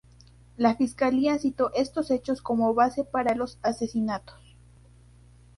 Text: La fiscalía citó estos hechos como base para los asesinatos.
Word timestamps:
La 0.57 0.73
fiscalía 0.75 1.37
citó 1.37 1.71
estos 1.75 2.09
hechos 2.09 2.41
como 2.41 2.73
base 2.73 3.03
para 3.03 3.35
los 3.35 3.59
asesinatos. 3.61 4.41